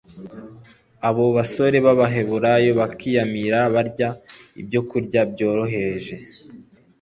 [1.07, 4.09] abo basore b'abaheburayo bakayimara barya
[4.61, 6.15] ibyokurya byoroheje